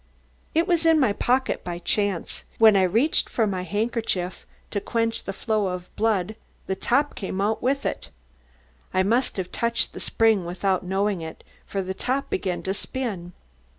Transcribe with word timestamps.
"It 0.55 0.67
was 0.67 0.83
in 0.83 0.99
my 0.99 1.13
pocket 1.13 1.63
by 1.63 1.77
chance. 1.77 2.43
When 2.57 2.75
I 2.75 2.81
reached 2.81 3.29
for 3.29 3.45
my 3.45 3.61
handkerchief 3.61 4.47
to 4.71 4.81
quench 4.81 5.25
the 5.25 5.31
flow 5.31 5.67
of 5.67 5.95
blood 5.95 6.35
the 6.65 6.73
top 6.75 7.13
came 7.13 7.39
out 7.39 7.61
with 7.61 7.85
it. 7.85 8.09
I 8.95 9.03
must 9.03 9.37
have 9.37 9.51
touched 9.51 9.93
the 9.93 9.99
spring 9.99 10.43
without 10.43 10.83
knowing 10.83 11.21
it, 11.21 11.43
for 11.67 11.83
the 11.83 11.93
top 11.93 12.31
began 12.31 12.63
to 12.63 12.73
spin. 12.73 13.33